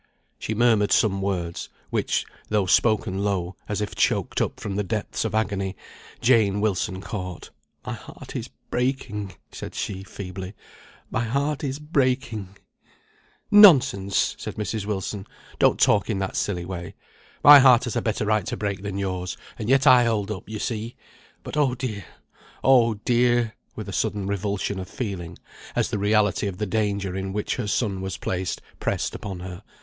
[0.39, 5.25] She murmured some words, which, though spoken low, as if choked up from the depths
[5.25, 5.75] of agony,
[6.21, 7.51] Jane Wilson caught.
[7.85, 10.55] "My heart is breaking," said she, feebly.
[11.11, 12.57] "My heart is breaking."
[13.51, 14.87] "Nonsense!" said Mrs.
[14.87, 15.27] Wilson.
[15.59, 16.95] "Don't talk in that silly way.
[17.43, 20.49] My heart has a better right to break than yours, and yet I hold up,
[20.49, 20.95] you see.
[21.43, 22.05] But, oh dear!
[22.63, 25.37] oh dear!" with a sudden revulsion of feeling,
[25.75, 29.61] as the reality of the danger in which her son was placed pressed upon her.